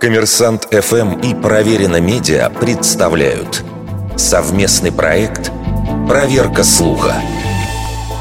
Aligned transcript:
Коммерсант 0.00 0.68
ФМ 0.70 1.20
и 1.20 1.34
Проверено 1.34 2.00
Медиа 2.00 2.50
представляют 2.50 3.64
совместный 4.16 4.92
проект 4.92 5.50
«Проверка 6.08 6.64
слуха». 6.64 7.14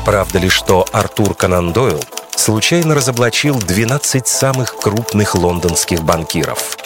Правда 0.05 0.39
ли, 0.39 0.49
что 0.49 0.85
Артур 0.91 1.35
Конан 1.35 1.73
Дойл 1.73 1.99
случайно 2.35 2.95
разоблачил 2.95 3.55
12 3.55 4.27
самых 4.27 4.75
крупных 4.77 5.35
лондонских 5.35 6.03
банкиров? 6.03 6.77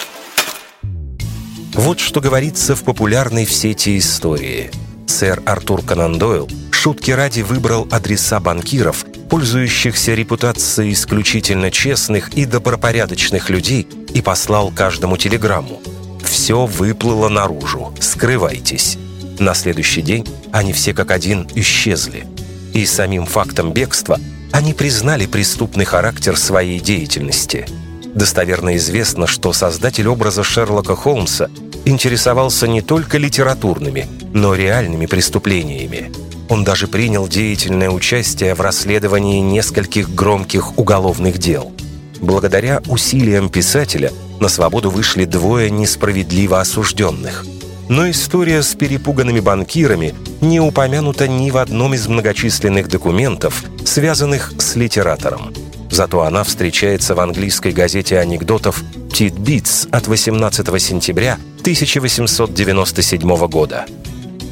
Вот 1.74 2.00
что 2.00 2.20
говорится 2.20 2.76
в 2.76 2.84
популярной 2.84 3.46
в 3.46 3.54
сети 3.54 3.98
истории. 3.98 4.72
Сэр 5.08 5.42
Артур 5.46 5.82
Конан 5.84 6.18
Дойл 6.18 6.50
шутки 6.72 7.12
ради 7.12 7.42
выбрал 7.42 7.88
адреса 7.92 8.40
банкиров, 8.40 9.06
пользующихся 9.30 10.14
репутацией 10.16 10.94
исключительно 10.94 11.72
честных 11.72 12.34
и 12.34 12.46
добропорядочных 12.46 13.50
людей, 13.50 13.88
и 14.14 14.22
послал 14.22 14.72
каждому 14.72 15.18
телеграмму. 15.18 15.82
Все 16.24 16.66
выплыло 16.66 17.30
наружу. 17.30 17.94
Скрывайтесь. 18.00 18.98
На 19.38 19.54
следующий 19.54 20.02
день 20.02 20.28
они 20.52 20.74
все 20.74 20.94
как 20.94 21.12
один 21.12 21.48
исчезли. 21.56 22.26
И 22.74 22.86
самим 22.86 23.26
фактом 23.26 23.72
бегства 23.72 24.20
они 24.52 24.74
признали 24.74 25.26
преступный 25.28 25.86
характер 25.86 26.38
своей 26.38 26.80
деятельности. 26.80 27.68
Достоверно 28.16 28.76
известно, 28.78 29.28
что 29.28 29.54
создатель 29.54 30.08
образа 30.08 30.44
Шерлока 30.44 30.96
Холмса 30.96 31.50
интересовался 31.86 32.68
не 32.68 32.82
только 32.82 33.18
литературными, 33.18 34.08
но 34.34 34.56
реальными 34.56 35.06
преступлениями. 35.06 36.12
Он 36.50 36.64
даже 36.64 36.88
принял 36.88 37.28
деятельное 37.28 37.92
участие 37.92 38.56
в 38.56 38.62
расследовании 38.62 39.40
нескольких 39.40 40.14
громких 40.14 40.80
уголовных 40.80 41.38
дел. 41.38 41.72
Благодаря 42.20 42.82
усилиям 42.88 43.50
писателя 43.50 44.12
на 44.40 44.50
свободу 44.50 44.90
вышли 44.90 45.26
двое 45.26 45.70
несправедливо 45.70 46.60
осужденных. 46.60 47.46
Но 47.88 48.10
история 48.10 48.64
с 48.64 48.76
перепуганными 48.76 49.40
банкирами 49.40 50.16
не 50.42 50.60
упомянута 50.60 51.28
ни 51.28 51.52
в 51.52 51.58
одном 51.58 51.94
из 51.94 52.08
многочисленных 52.08 52.88
документов, 52.88 53.64
связанных 53.86 54.54
с 54.58 54.76
литератором. 54.76 55.54
Зато 55.92 56.22
она 56.22 56.44
встречается 56.44 57.16
в 57.16 57.20
английской 57.20 57.72
газете 57.72 58.20
анекдотов 58.20 58.84
«Титбитс» 59.14 59.88
от 59.92 60.08
18 60.08 60.82
сентября 60.82 61.38
1897 61.62 63.48
года. 63.48 63.86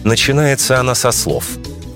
Начинается 0.04 0.80
она 0.80 0.96
со 0.96 1.12
слов 1.12 1.46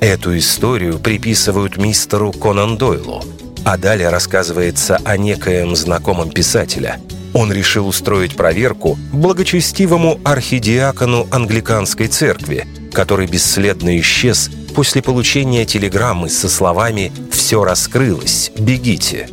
Эту 0.02 0.36
историю 0.36 0.98
приписывают 0.98 1.78
мистеру 1.78 2.32
Конан 2.32 2.76
Дойлу, 2.76 3.24
а 3.64 3.78
далее 3.78 4.10
рассказывается 4.10 5.00
о 5.06 5.16
некоем 5.16 5.76
знакомом 5.76 6.32
писателя. 6.32 7.00
Он 7.36 7.54
решил 7.54 7.88
устроить 7.88 8.36
проверку 8.36 8.98
благочестивому 9.14 10.20
архидиакону 10.24 11.28
англиканской 11.30 12.08
церкви, 12.08 12.66
который 12.92 13.28
бесследно 13.28 13.96
исчез 14.00 14.50
после 14.74 15.04
получения 15.04 15.66
телеграммы 15.66 16.30
со 16.30 16.50
словами 16.50 17.12
«Все 17.32 17.64
раскрылось, 17.64 18.52
бегите». 18.58 19.30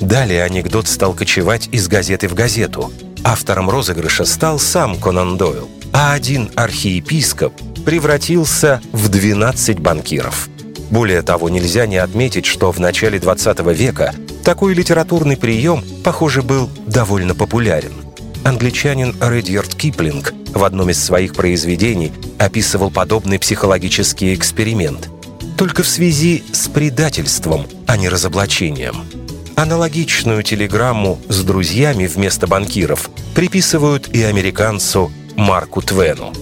Далее 0.00 0.44
анекдот 0.44 0.86
стал 0.86 1.14
кочевать 1.14 1.70
из 1.72 1.88
газеты 1.88 2.28
в 2.28 2.34
газету. 2.34 2.92
Автором 3.24 3.70
розыгрыша 3.70 4.26
стал 4.26 4.58
сам 4.58 4.98
Конан 4.98 5.38
Дойл, 5.38 5.70
а 5.94 6.12
один 6.12 6.50
архиепископ 6.56 7.54
превратился 7.84 8.80
в 8.92 9.08
12 9.08 9.78
банкиров. 9.80 10.48
Более 10.90 11.22
того, 11.22 11.48
нельзя 11.48 11.86
не 11.86 11.96
отметить, 11.96 12.46
что 12.46 12.72
в 12.72 12.80
начале 12.80 13.18
20 13.18 13.60
века 13.76 14.14
такой 14.44 14.74
литературный 14.74 15.36
прием, 15.36 15.84
похоже, 16.02 16.42
был 16.42 16.68
довольно 16.86 17.34
популярен. 17.34 17.92
Англичанин 18.44 19.14
Редьярд 19.20 19.74
Киплинг 19.74 20.32
в 20.54 20.64
одном 20.64 20.90
из 20.90 21.02
своих 21.02 21.34
произведений 21.34 22.12
описывал 22.38 22.90
подобный 22.90 23.38
психологический 23.38 24.34
эксперимент. 24.34 25.08
Только 25.56 25.82
в 25.82 25.88
связи 25.88 26.42
с 26.52 26.68
предательством, 26.68 27.66
а 27.86 27.96
не 27.96 28.08
разоблачением. 28.08 28.96
Аналогичную 29.56 30.42
телеграмму 30.42 31.20
с 31.28 31.44
друзьями 31.44 32.06
вместо 32.06 32.46
банкиров 32.46 33.10
приписывают 33.34 34.08
и 34.08 34.22
американцу 34.22 35.12
Марку 35.36 35.82
Твену. 35.82 36.32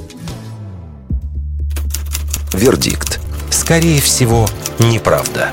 Вердикт. 2.52 3.20
Скорее 3.50 4.00
всего, 4.00 4.48
неправда. 4.78 5.50